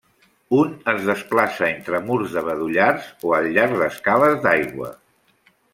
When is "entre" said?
1.75-2.01